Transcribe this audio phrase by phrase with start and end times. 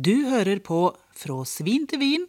[0.00, 0.76] Du hører på
[1.18, 2.22] Fra svin til vin,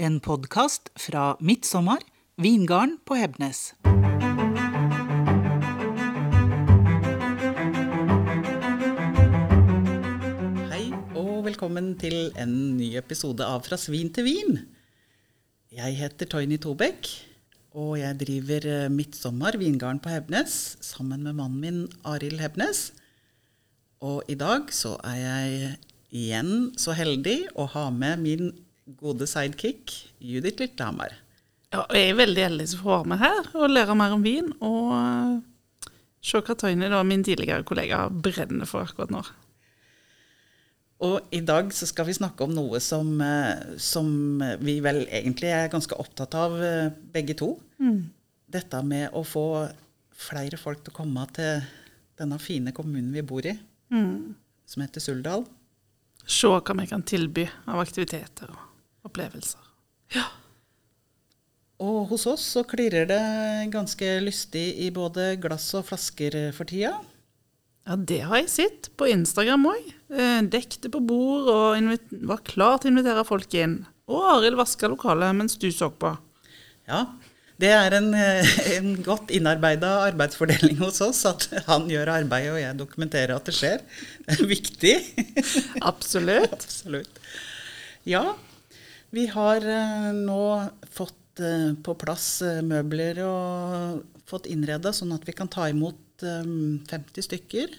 [0.00, 2.00] en podkast fra Midtsommer,
[2.40, 3.74] vingarden på Hebnes.
[10.70, 10.86] Hei
[11.18, 14.62] og velkommen til en ny episode av Fra svin til vin.
[15.76, 17.10] Jeg heter Toyny Tobekk,
[17.76, 22.86] og jeg driver eh, Midtsommer, vingarden på Hebnes, sammen med mannen min Arild Hebnes.
[24.00, 25.78] Og i dag så er jeg
[26.10, 28.52] igjen så heldig å ha med min
[29.00, 31.14] gode sidekick Judith Litthammer.
[31.70, 34.48] Ja, jeg er veldig heldig som får være med her og lære mer om vin.
[34.66, 35.92] Og eh,
[36.26, 39.22] se hva Tøyne, min tidligere kollega, brenner for akkurat nå.
[41.06, 44.10] Og i dag så skal vi snakke om noe som, eh, som
[44.60, 47.54] vi vel egentlig er ganske opptatt av eh, begge to.
[48.50, 49.46] Dette med å få
[50.20, 51.62] flere folk til å komme til
[52.18, 53.54] denne fine kommunen vi bor i,
[53.88, 55.46] som heter Suldal.
[56.26, 59.62] Se hva vi kan tilby av aktiviteter og opplevelser.
[60.14, 60.26] Ja.
[61.80, 63.22] Og hos oss så klirrer det
[63.72, 66.98] ganske lystig i både glass og flasker for tida.
[67.88, 69.86] Ja, det har jeg sett på Instagram òg.
[70.12, 73.80] Eh, dekte på bord og var klar til å invitere folk inn.
[74.10, 76.12] Og Arild vaska lokalet mens du så på.
[76.90, 77.06] Ja,
[77.60, 81.24] det er en, eh, en godt innarbeida arbeidsfordeling hos oss.
[81.28, 83.84] At han gjør arbeidet, og jeg dokumenterer at det skjer.
[84.26, 84.94] Det er viktig.
[85.90, 86.54] Absolutt.
[86.56, 87.20] Absolutt.
[88.08, 88.24] Ja,
[89.12, 90.44] vi har eh, nå
[90.88, 96.46] fått eh, på plass møbler og fått innreda sånn at vi kan ta imot eh,
[96.90, 97.74] 50 stykker,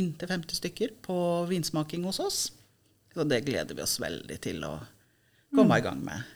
[0.00, 1.16] inntil 50 stykker, på
[1.50, 2.40] vinsmaking hos oss.
[3.14, 4.78] Så det gleder vi oss veldig til å
[5.54, 6.32] komme i gang med.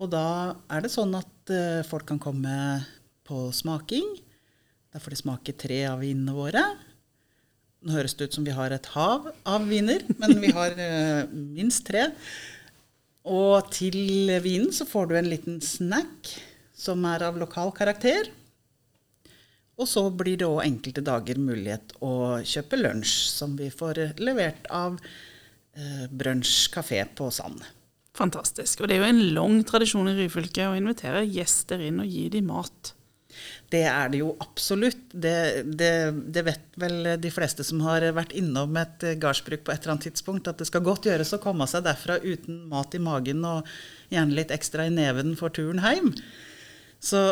[0.00, 2.54] Og da er det sånn at eh, folk kan komme
[3.26, 4.06] på smaking.
[4.90, 6.62] Da får de smake tre av vinene våre.
[7.80, 11.30] Nå høres det ut som vi har et hav av viner, men vi har eh,
[11.30, 12.08] minst tre.
[13.30, 16.34] Og til vinen så får du en liten snack
[16.76, 18.30] som er av lokal karakter.
[19.80, 24.68] Og så blir det òg enkelte dager mulighet å kjøpe lunsj, som vi får levert
[24.68, 26.68] av eh, Brunsj
[27.16, 27.64] på Sand.
[28.18, 28.80] Fantastisk.
[28.82, 32.28] Og det er jo en lang tradisjon i Ryfylke å invitere gjester inn og gi
[32.32, 32.94] dem mat.
[33.70, 35.04] Det er det jo absolutt.
[35.14, 35.90] Det, det,
[36.34, 40.08] det vet vel de fleste som har vært innom et gardsbruk på et eller annet
[40.08, 43.70] tidspunkt, at det skal godt gjøres å komme seg derfra uten mat i magen og
[44.10, 46.10] gjerne litt ekstra i neven for turen hjem.
[47.00, 47.22] Så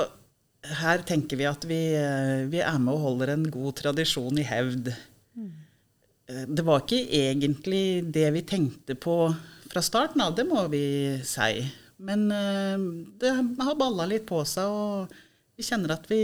[0.78, 4.46] her tenker vi at vi, eh, vi er med og holder en god tradisjon i
[4.46, 4.94] hevd.
[4.94, 9.34] Eh, Det var ikke egentlig det vi tenkte på
[9.72, 10.82] fra starten av, det må vi
[11.26, 11.62] si.
[11.98, 12.78] Men eh,
[13.20, 13.32] det
[13.64, 15.14] har balla litt på seg, og
[15.58, 16.22] vi kjenner at vi,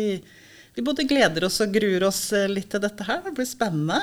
[0.77, 3.22] vi både gleder oss og gruer oss eh, litt til dette her.
[3.27, 4.03] Det blir spennende.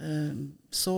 [0.00, 0.36] Eh,
[0.74, 0.94] Så,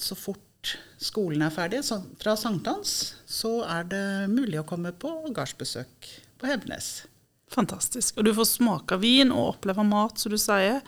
[0.00, 5.10] så fort skolen er ferdig, så fra sankthans, så er det mulig å komme på
[5.36, 6.08] gardsbesøk
[6.40, 7.04] på Hebnes.
[7.52, 8.16] Fantastisk.
[8.16, 10.80] Og du får smake vin og oppleve mat, som du sier.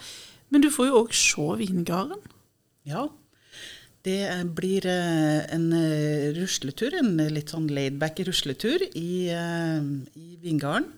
[0.48, 2.24] Men du får jo òg se vingarden.
[2.88, 3.04] Ja.
[4.08, 10.88] Det blir eh, en eh, rusletur, en litt sånn laidback rusletur i, eh, i vingarden.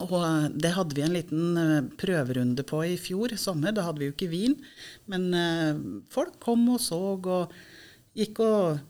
[0.00, 0.14] Og
[0.56, 3.74] det hadde vi en liten prøverunde på i fjor sommer.
[3.76, 4.54] Da hadde vi jo ikke vin.
[5.12, 5.26] Men
[6.08, 7.52] folk kom og så og
[8.16, 8.80] gikk og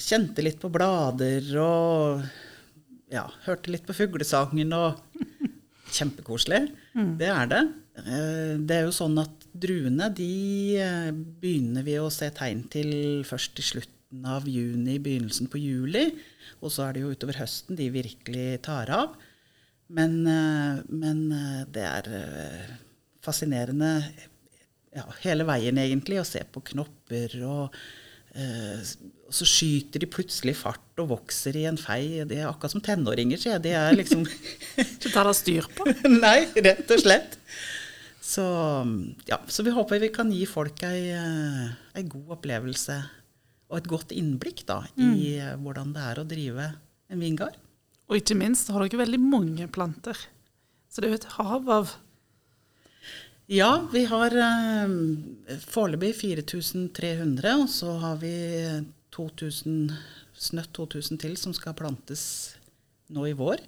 [0.00, 2.24] kjente litt på blader og
[3.12, 5.04] ja, hørte litt på fuglesangen og
[5.94, 6.64] Kjempekoselig.
[7.20, 7.62] Det er det.
[8.02, 13.22] Eh, Det er jo sånn at druene de eh, begynner vi å se tegn til
[13.26, 16.08] først i slutten av juni, begynnelsen på juli.
[16.60, 19.14] Og så er det jo utover høsten de virkelig tar av.
[19.94, 21.26] Men, eh, men
[21.70, 22.08] det er
[23.24, 23.92] fascinerende
[24.94, 27.84] ja, hele veien, egentlig, å se på knopper og
[28.34, 32.24] og så skyter de plutselig fart og vokser i en fei.
[32.26, 33.62] Det er akkurat som tenåringer, sier jeg.
[33.62, 34.24] De er liksom
[35.02, 35.86] Du tar deg styr på.
[36.24, 37.38] Nei, rett og slett.
[38.24, 38.44] Så,
[39.28, 42.96] ja, så vi håper vi kan gi folk ei, eh, ei god opplevelse
[43.68, 46.70] og et godt innblikk da, i eh, hvordan det er å drive
[47.12, 47.58] en vingard.
[48.08, 50.16] Og ikke minst har dere veldig mange planter.
[50.88, 51.92] Så det er jo et hav av
[53.52, 54.96] Ja, vi har eh,
[55.68, 58.34] foreløpig 4300, og så har vi
[59.12, 59.92] 2000,
[60.48, 62.24] snøtt 2000 til som skal plantes
[63.12, 63.60] nå i vår.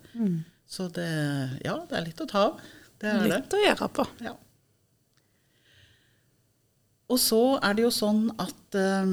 [0.64, 1.12] Så det,
[1.60, 2.66] ja, det er litt å ta av.
[2.96, 3.36] Det er det.
[3.36, 4.08] litt å gjøre på.
[4.24, 4.32] Ja.
[7.06, 9.12] Og så er det jo sånn at um,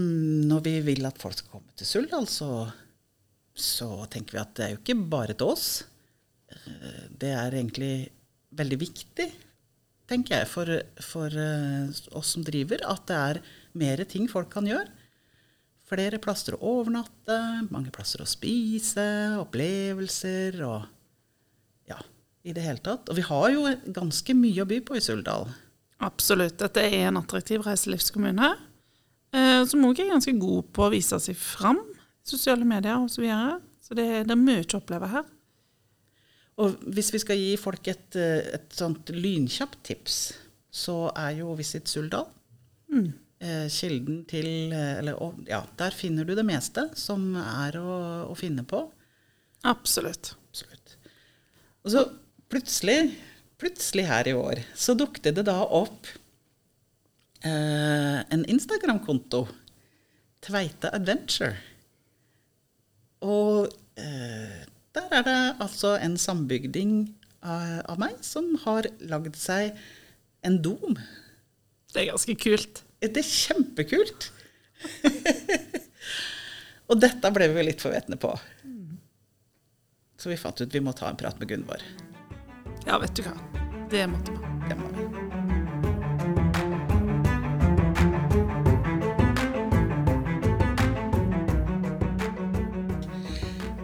[0.50, 2.50] når vi vil at folk skal komme til Suldal, så,
[3.54, 5.68] så tenker vi at det er jo ikke bare til oss.
[6.50, 7.94] Eh, det er egentlig
[8.58, 9.28] veldig viktig,
[10.10, 10.74] tenker jeg, for,
[11.06, 13.42] for uh, oss som driver, at det er
[13.78, 14.90] mer ting folk kan gjøre.
[15.90, 17.38] Flere plasser å overnatte,
[17.70, 19.06] mange plasser å spise,
[19.38, 20.88] opplevelser og
[21.92, 22.00] ja,
[22.42, 23.06] i det hele tatt.
[23.12, 25.52] Og vi har jo ganske mye å by på i Suldal.
[26.04, 26.58] Absolutt.
[26.60, 28.50] Dette er en attraktiv reiselivskommune
[29.34, 31.80] eh, som òg er ganske god på å vise seg fram
[32.24, 33.16] sosiale medier osv.
[33.16, 33.58] Så, videre.
[33.84, 35.26] så det, det er mye å oppleve her.
[36.62, 40.18] Og hvis vi skal gi folk et, et sånt lynkjapt tips,
[40.74, 42.28] så er jo Visit Suldal.
[42.94, 43.10] Mm.
[43.44, 45.18] Eh, kilden til Eller
[45.50, 47.96] ja, der finner du det meste som er å,
[48.30, 48.86] å finne på.
[49.68, 50.36] Absolutt.
[50.52, 50.98] Absolutt.
[51.84, 52.04] Og så
[52.52, 53.16] plutselig,
[53.64, 56.10] plutselig her i år, så dukket det da opp
[57.48, 59.46] eh, en Instagram-konto.
[60.44, 61.56] Tveite Adventure.
[63.24, 64.64] Og eh,
[64.94, 69.72] der er det altså en sambygding av, av meg som har lagd seg
[70.44, 71.00] en dom.
[71.94, 72.84] Det er ganske kult.
[73.00, 74.32] Det er kjempekult.
[76.92, 78.36] og dette ble vi litt forvetne på.
[80.20, 81.84] Så vi fant ut vi må ta en prat med Gunvor.
[82.84, 83.32] Ja, vet du hva.
[83.92, 84.64] Det måtte man.
[84.68, 84.90] Det må.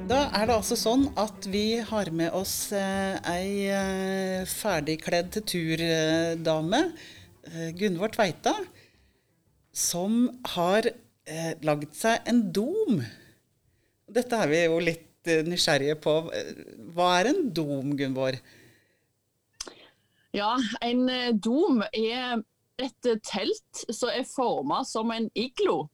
[0.09, 5.47] Da er det altså sånn at vi har med oss eh, ei eh, ferdigkledd turdame,
[5.47, 6.83] tur-dame,
[7.53, 8.55] eh, Gunvor Tveita,
[9.71, 10.25] som
[10.57, 12.99] har eh, lagd seg en dom.
[14.09, 16.19] Dette er vi jo litt eh, nysgjerrige på.
[16.97, 18.41] Hva er en dom, Gunvor?
[20.35, 22.43] Ja, en eh, dom er
[22.79, 25.87] et telt som er forma som en iglo.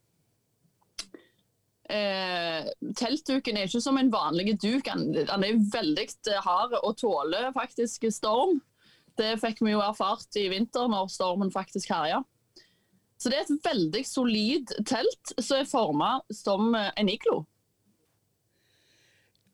[1.85, 2.67] Eh,
[2.97, 4.89] teltduken er ikke som en vanlig duk.
[4.89, 6.07] Han er veldig
[6.43, 8.59] hard og tåler faktisk storm.
[9.15, 12.19] Det fikk vi jo erfart i vinter når stormen faktisk herja.
[13.15, 17.45] Så det er et veldig solid telt som er forma som en iglo.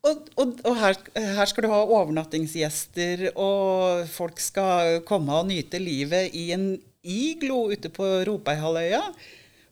[0.02, 5.78] Og, og, og her, her, skal du ha overnattingsgjester, og folk skal komme og nyte
[5.78, 6.72] livet i en
[7.06, 9.02] iglo ute på Ropeihalvøya.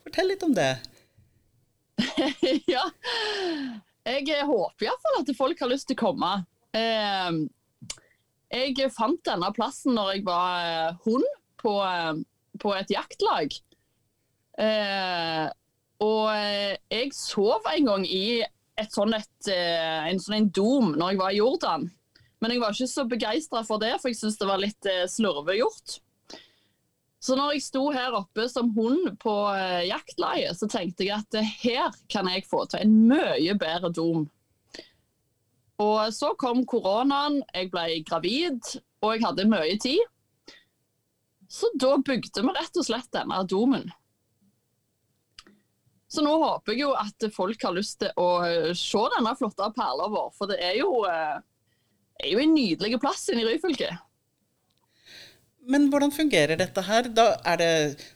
[0.05, 0.71] Fortell litt om det.
[2.75, 2.85] ja.
[4.07, 6.31] Jeg håper iallfall at folk har lyst til å komme.
[6.79, 7.43] Eh,
[8.55, 11.27] jeg fant denne plassen når jeg var eh, hund
[11.59, 12.23] på, eh,
[12.63, 13.59] på et jaktlag.
[16.01, 18.43] Og jeg sov en gang i
[18.81, 21.89] et sånn et, en sånn dom når jeg var i Jordan.
[22.41, 26.01] Men jeg var ikke så begeistra for det, for jeg syntes det var litt slurvegjort.
[27.21, 31.37] Så når jeg sto her oppe som hund på uh, jaktleie, så tenkte jeg at
[31.61, 34.25] her kan jeg få til en mye bedre dom.
[35.81, 38.73] Og så kom koronaen, jeg ble gravid,
[39.05, 40.01] og jeg hadde mye tid.
[41.51, 43.89] Så da bygde vi rett og slett denne domen.
[46.11, 49.69] Så nå håper jeg jo at folk har lyst til å eh, se denne flotte
[49.77, 53.93] perla vår, for det er jo, er jo en nydelig plass inne i Ryfylke.
[55.71, 57.11] Men hvordan fungerer dette her?
[57.15, 57.73] Da er det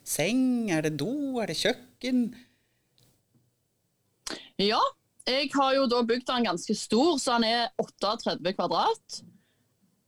[0.09, 1.13] seng, er det do,
[1.43, 2.27] er det kjøkken?
[4.61, 4.81] Ja,
[5.29, 9.21] jeg har jo da bygd den ganske stor, så den er 38 kvadrat.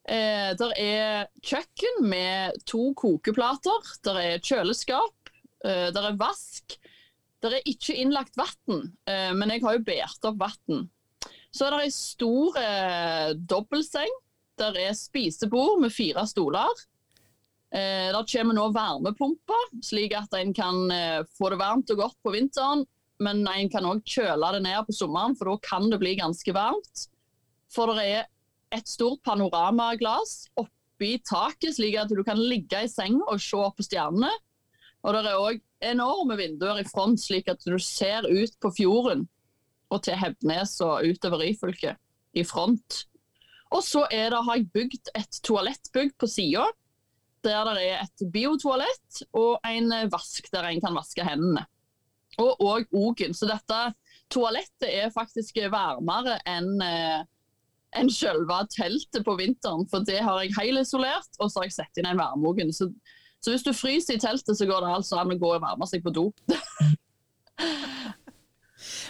[0.06, 3.94] Eh, der er kjøkken med to kokeplater.
[4.06, 5.32] Der er kjøleskap.
[5.64, 6.76] Eh, der er vask.
[7.44, 10.86] Der er ikke innlagt vann, eh, men jeg har jo båret opp vann.
[11.52, 14.12] Så er det ei stor eh, dobbeltseng.
[14.60, 16.84] Der er spisebord med fire stoler.
[17.74, 22.18] Eh, det kommer nå varmepumper, slik at en kan eh, få det varmt og godt
[22.24, 22.86] på vinteren.
[23.22, 26.52] Men en kan òg kjøle det ned på sommeren, for da kan det bli ganske
[26.56, 27.06] varmt.
[27.72, 28.26] For det er
[28.76, 33.86] et stort panoramaglass oppi taket, slik at du kan ligge i seng og se på
[33.86, 34.32] stjernene.
[35.06, 39.26] Og det er òg enorme vinduer i front, slik at du ser ut på fjorden
[39.94, 41.94] og til Hebnes og utover Ryfylke
[42.34, 43.04] i front.
[43.70, 46.66] Og så det, har jeg bygd et toalettbygg på sida
[47.46, 51.62] der det er et biotoalett og en vask der en kan vaske hendene.
[52.42, 53.34] Og òg Ogen.
[53.34, 53.78] Så dette
[54.32, 57.22] toalettet er faktisk varmere enn eh,
[57.96, 59.86] enn selve teltet på vinteren.
[59.90, 62.72] For det har jeg helisolert, og så har jeg satt inn en varmeogen.
[62.74, 62.90] Så,
[63.40, 65.86] så, hvis du fryser i teltet, så går det altså an å gå og varme
[65.88, 66.30] seg på do.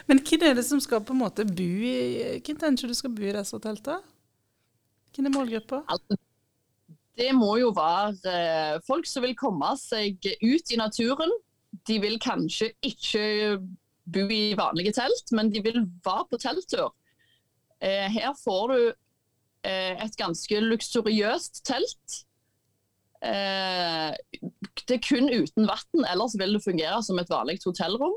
[0.06, 3.14] Men hvem er det som skal på en måte bo i Hvem tenker du skal
[3.14, 3.98] bo i disse teltene?
[5.16, 5.80] Hvem er målgruppa?
[5.88, 6.18] Altså,
[7.16, 11.32] det må jo være eh, folk som vil komme seg ut i naturen.
[11.88, 13.24] De vil kanskje ikke
[14.12, 16.92] bo i vanlige telt, men de vil være på telttur.
[17.80, 22.20] Eh, her får du eh, et ganske luksuriøst telt.
[23.24, 24.12] Eh,
[24.86, 28.14] det er kun uten vann, ellers vil det fungere som et vanlig hotellrom.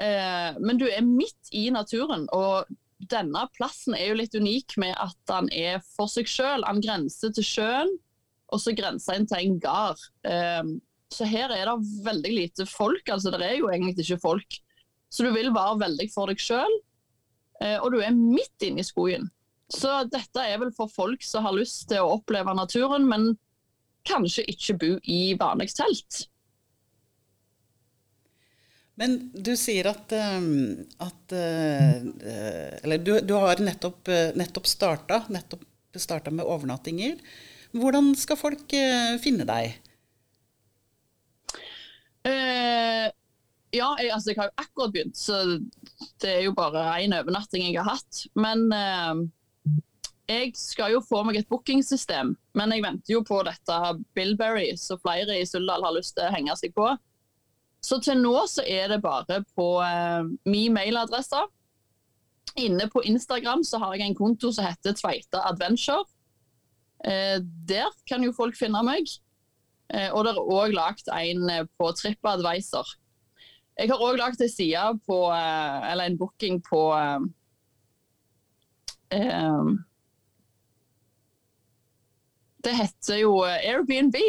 [0.00, 2.68] Eh, men du er midt i naturen, og
[3.10, 6.66] denne plassen er jo litt unik med at den er for seg sjøl.
[6.66, 7.96] Den grenser til sjøen,
[8.50, 10.02] og så grenser den til en gard.
[10.28, 10.76] Eh,
[11.10, 13.08] så her er det veldig lite folk.
[13.08, 14.60] altså Det er jo egentlig ikke folk.
[15.10, 16.70] Så du vil være veldig for deg sjøl,
[17.82, 19.26] og du er midt inne i skogen.
[19.74, 23.32] Så dette er vel for folk som har lyst til å oppleve naturen, men
[24.08, 26.24] kanskje ikke bo i vanlig telt.
[29.00, 31.94] Men du sier at, um, at uh,
[32.82, 35.64] Eller du, du har nettopp, uh, nettopp starta, nettopp
[35.96, 37.16] starta med overnattinger.
[37.72, 39.78] Hvordan skal folk uh, finne deg?
[42.28, 43.08] Uh,
[43.72, 45.38] ja, jeg, altså, jeg, har jo akkurat begynt, så
[46.20, 48.24] det er jo bare én overnatting jeg har hatt.
[48.36, 49.22] Men uh,
[50.30, 52.34] jeg skal jo få meg et bookingsystem.
[52.54, 53.78] Men jeg venter jo på dette
[54.14, 56.86] Billberry, så flere i Suldal har lyst til å henge seg på.
[57.82, 61.40] Så til nå så er det bare på uh, min mailadresse.
[62.60, 66.04] Inne på Instagram så har jeg en konto som heter Tveita Adventure.
[67.02, 69.10] Uh, der kan jo folk finne meg.
[69.90, 72.94] Uh, og det er òg lagd en på TripAdvisor.
[73.80, 76.82] Jeg har òg lagd en side på Eller en booking på
[82.64, 84.18] Det heter jo Airbnb.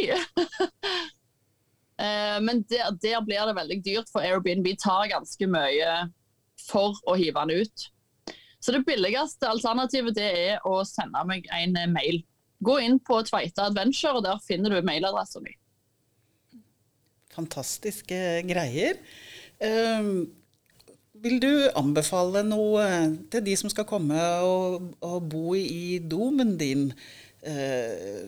[2.01, 5.91] Eh, men der, der, blir det veldig dyrt, for Airbnb tar ganske mye
[6.65, 7.83] for å hive den ut.
[8.57, 12.23] Så det billigste alternativet det er å sende meg en mail.
[12.65, 15.55] Gå inn på Tveita Adventure, og der finner du mailadressen mi.
[17.38, 18.19] Fantastiske
[18.50, 18.97] greier.
[19.61, 20.25] Uh,
[21.21, 22.85] vil du anbefale noe
[23.29, 26.89] til de som skal komme og, og bo i domen din?
[27.41, 28.27] Uh,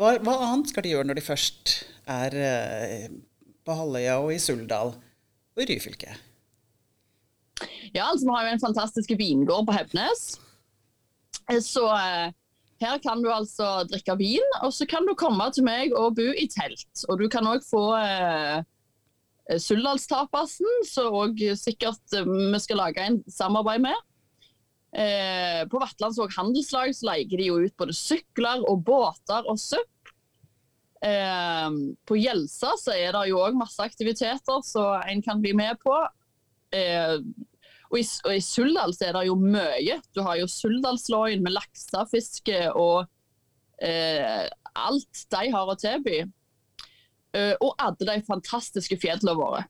[0.00, 1.74] hva, hva, annet skal de gjøre når de først
[2.08, 3.06] er eh,
[3.66, 6.14] på Halvøya og i Suldal og i Ryfylke?
[7.92, 10.38] Ja, altså vi har jo en fantastisk vingård på Hebnes.
[11.50, 12.32] Eh, så eh,
[12.80, 16.30] her kan du altså drikke vin, og så kan du komme til meg og bo
[16.32, 17.04] i telt.
[17.08, 18.62] Og du kan òg få eh,
[19.60, 24.06] Suldalstapasen, som òg sikkert vi skal lage en samarbeid med.
[24.90, 30.14] Eh, på Vatlandsvåg handelslag så leier de jo ut både sykler og båter og SUP.
[31.06, 31.68] Eh,
[32.08, 35.94] på Gjelsa så er det jo òg masse aktiviteter som en kan bli med på.
[36.74, 37.16] Eh,
[37.90, 40.00] og, i, og i Suldal så er det jo mye.
[40.14, 43.06] Du har jo Suldalslågen med laksefiske og
[43.82, 44.46] eh,
[44.78, 46.22] alt de har å tilby.
[47.34, 49.64] Eh, og alle de fantastiske fjellene våre.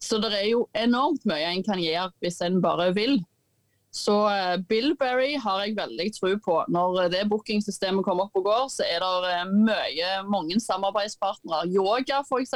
[0.00, 3.18] Så det er jo enormt mye en kan gjøre hvis en bare vil.
[3.94, 6.56] Så uh, Billberry har jeg veldig tro på.
[6.68, 11.70] Når det bookingsystemet kommer opp og går, så er det uh, mye, mange samarbeidspartnere.
[11.72, 12.54] Yoga f.eks.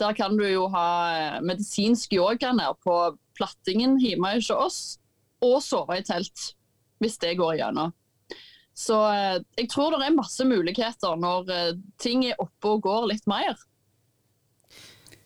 [0.00, 2.96] Der kan du jo ha medisinsk yoga nede på
[3.38, 4.78] plattingen hjemme hos oss,
[5.44, 6.52] og sove i telt.
[7.02, 7.92] Hvis det går igjennom.
[8.78, 8.96] Så
[9.58, 11.50] jeg tror det er masse muligheter når
[12.00, 13.58] ting er oppe og går litt mer.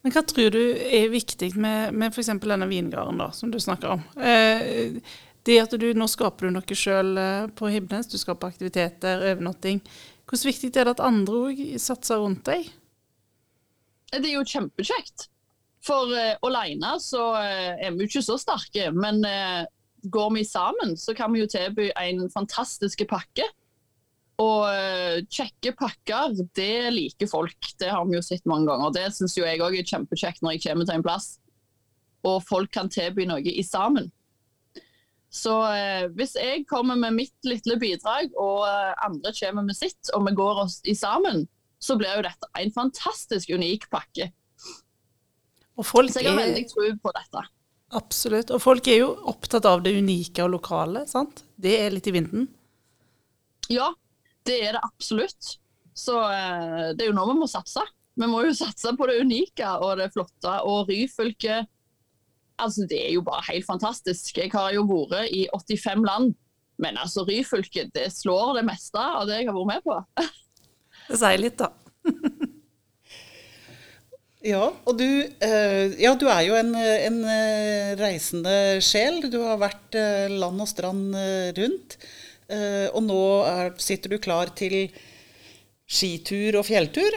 [0.06, 2.28] Men hva tror du er viktig med, med f.eks.
[2.38, 4.04] denne vingarden da, som du snakker om?
[4.22, 5.00] Eh,
[5.42, 9.80] det at du nå skaper du noe sjøl eh, på Hibnes, du skaper aktiviteter, overnatting.
[10.30, 12.70] Hvor viktig er det at andre òg satser rundt deg?
[14.14, 15.26] Det er jo kjempekjekt.
[15.82, 18.92] For uh, alene så uh, er vi jo ikke så sterke.
[18.94, 19.66] Men uh,
[20.06, 23.50] går vi sammen, så kan vi jo tilby en fantastisk pakke
[24.42, 27.70] og kjekke pakker, det liker folk.
[27.80, 28.92] Det har vi jo sett mange ganger.
[28.92, 31.30] Det syns jo jeg òg er kjempekjekt når jeg kommer til en plass
[32.26, 34.08] og folk kan tilby noe i sammen.
[35.32, 40.12] Så eh, hvis jeg kommer med mitt lille bidrag, og uh, andre kommer med sitt,
[40.14, 41.44] og vi går oss i sammen,
[41.82, 44.30] så blir jo dette en fantastisk unik pakke.
[45.76, 47.44] så jeg har veldig tro på dette.
[47.96, 48.50] Absolutt.
[48.50, 51.44] Og folk er jo opptatt av det unike og lokale, sant?
[51.54, 52.48] Det er litt i vinden?
[53.68, 53.92] Ja,
[54.46, 55.56] det er det absolutt.
[55.96, 57.82] Så eh, det er jo nå vi må satse.
[58.16, 60.58] Vi må jo satse på det unike og det flotte.
[60.68, 61.64] Og Ryfylke
[62.56, 64.38] altså Det er jo bare helt fantastisk.
[64.38, 66.32] Jeg har jo vært i 85 land.
[66.80, 69.96] Men altså Ryfylke det slår det meste av det jeg har vært med på.
[71.10, 71.72] det sier litt, da.
[74.52, 75.08] ja, og du,
[75.44, 79.26] eh, ja, du er jo en, en, eh, reisende sjel.
[79.32, 80.00] Du har vært
[80.32, 81.16] land og strand
[81.60, 82.00] rundt.
[82.46, 84.86] Uh, og nå er, sitter du klar til
[85.86, 87.16] skitur og fjelltur?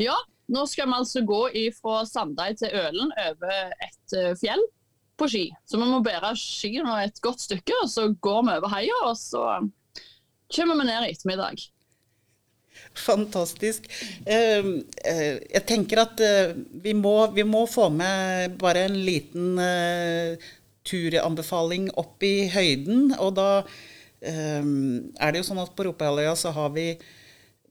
[0.00, 0.16] Ja,
[0.52, 1.40] nå skal vi altså gå
[1.78, 4.64] fra Sandeid til Ølen over et uh, fjell
[5.18, 5.46] på ski.
[5.66, 9.16] Så vi må bære skiene et godt stykke, og så går vi over heia, og
[9.18, 9.48] så
[10.54, 11.66] kommer vi ned i ettermiddag.
[12.98, 13.88] Fantastisk.
[14.26, 14.66] Eh,
[15.04, 19.58] eh, jeg tenker at eh, vi må, vi må få med bare en liten
[20.88, 23.12] turanbefaling opp i høyden.
[23.20, 23.50] Og da
[24.18, 26.88] er det jo sånn at på Ropøyhalvøya så har vi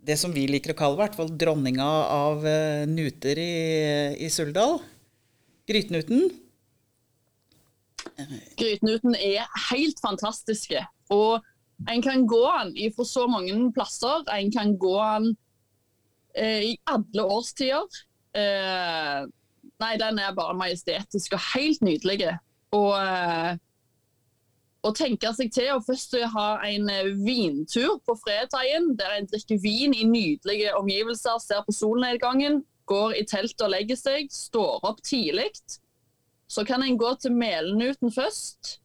[0.08, 2.46] det som vi liker å kalle hvert fall dronninga av
[2.88, 3.56] nuter i,
[4.24, 4.78] i Suldal.
[5.68, 6.30] Grytnuten.
[8.58, 10.86] Grytnuten er helt fantastiske.
[11.12, 11.44] Og
[11.92, 12.44] en kan gå
[12.74, 14.24] den fra så mange plasser.
[14.34, 15.36] En kan gå den
[16.34, 18.02] eh, i alle årstider.
[18.38, 19.28] Eh,
[19.84, 22.34] nei, den er bare majestetisk og helt nydelig.
[22.76, 23.58] Og eh,
[24.88, 29.60] å tenke seg til å først ha en eh, vintur på fredagen, der en drikker
[29.64, 35.02] vin i nydelige omgivelser, ser på solnedgangen, går i teltet og legger seg, står opp
[35.04, 35.50] tidlig.
[36.48, 38.78] Så kan en gå til Melenuten først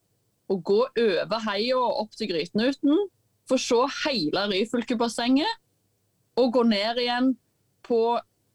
[0.50, 3.06] og gå over heia og opp til Grytenuten,
[3.48, 5.60] få se hele Ryfylkebassenget,
[6.40, 7.32] og gå ned igjen
[7.86, 8.00] på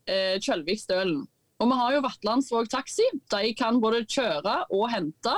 [0.10, 1.26] eh, Kjølvikstølen.
[1.58, 3.06] Og vi har jo Vatlandsvåg taxi.
[3.34, 5.34] De kan både kjøre og hente.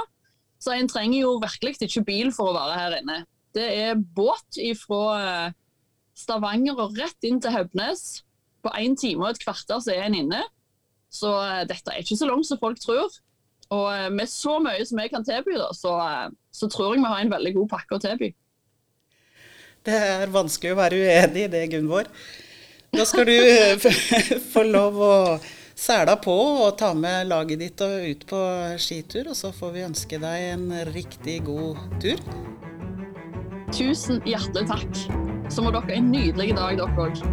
[0.60, 3.22] Så en trenger jo virkelig ikke bil for å være her inne.
[3.56, 5.54] Det er båt fra eh,
[6.20, 8.26] Stavanger og rett inn til Høbnes.
[8.60, 10.42] På én time og et kvarter så er en inne.
[11.10, 13.08] Så eh, dette er ikke så langt som folk tror.
[13.72, 15.96] Og eh, med så mye som jeg kan tilby, da, så,
[16.52, 18.34] så, tror jeg vi har en veldig god pakke å tilby.
[19.88, 22.12] Det er vanskelig å være uenig i det, Gunvor.
[22.92, 23.38] Da skal du
[24.52, 25.16] få lov å
[25.80, 28.42] sæla på og ta med laget ditt og ut på
[28.82, 29.32] skitur.
[29.32, 32.20] Og så får vi ønske deg en riktig god tur.
[33.72, 35.04] Tusen hjertelig takk.
[35.50, 37.24] Så må dere ha en nydelig dag, dere òg.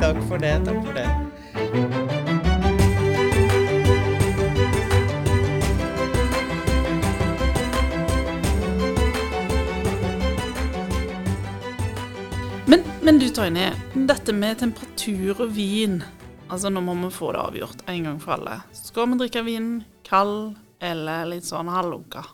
[0.00, 0.56] Takk for det.
[0.66, 1.08] Takk for det.
[13.04, 13.66] Men du Tøyne,
[14.08, 15.98] dette med temperatur og vin.
[16.52, 18.58] Altså Nå må vi få det avgjort en gang for alle.
[18.76, 19.68] Skal vi drikke vin
[20.06, 22.24] kald eller litt sånn halvlunka?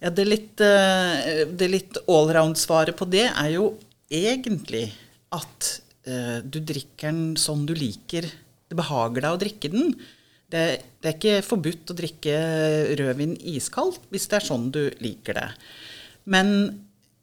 [0.00, 3.74] Ja, det litt, eh, det litt allround-svaret på det er jo
[4.12, 4.86] egentlig
[5.34, 5.68] at
[6.06, 8.28] uh, du drikker den sånn du liker.
[8.68, 9.94] Det behager deg å drikke den.
[10.46, 10.64] Det,
[11.00, 12.34] det, er ikke forbudt å drikke
[13.00, 15.48] rødvin iskaldt hvis det er sånn du liker det.
[16.30, 16.52] Men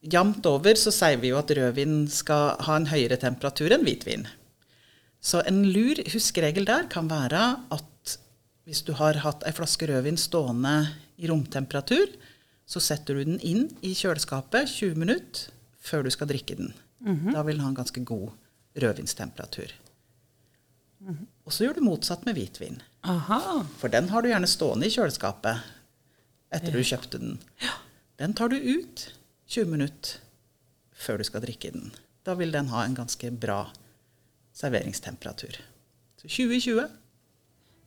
[0.02, 4.26] Jamt over så sier vi jo at rødvin skal ha en høyere temperatur enn hvitvin.
[5.22, 8.18] Så en lur huskeregel der kan være at
[8.66, 10.76] hvis du har hatt ei flaske rødvin stående
[11.22, 12.10] i romtemperatur,
[12.66, 16.74] så setter du den inn i kjøleskapet 20 minutter før du skal drikke den.
[17.00, 17.34] Mm -hmm.
[17.34, 18.30] Da vil den ha en ganske god
[18.76, 19.72] rødvinstemperatur.
[21.00, 21.26] Mm -hmm.
[21.46, 22.82] Og så gjør du motsatt med hvitvin.
[23.02, 23.66] Aha.
[23.78, 25.58] For den har du gjerne stående i kjøleskapet
[26.52, 27.40] etter du kjøpte den.
[28.20, 29.14] Den tar du ut
[29.48, 30.20] 20 minutter
[30.94, 31.92] før du skal drikke den.
[32.26, 33.72] Da vil den ha en ganske bra
[34.54, 35.62] serveringstemperatur.
[36.22, 36.88] Så 2020.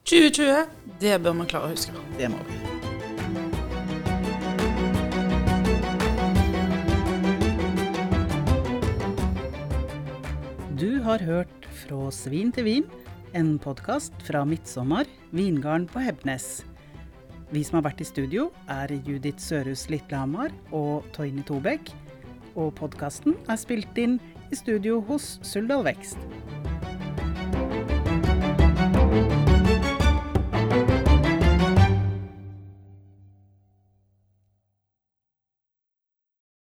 [0.04, 0.66] 2020,
[1.00, 1.92] det bør man klare å huske.
[2.18, 2.58] Det må vi.
[10.80, 11.50] Du har hørt
[11.84, 12.84] Fra svin til vin,
[13.36, 16.62] en podkast fra Midtsommer, vingarden på Hebnes.
[17.50, 21.92] Vi som har vært i studio, er Judith Sørhus Litlehammer og Toini Tobekk.
[22.54, 26.20] Og podkasten er spilt inn i studio hos Suldal Vekst.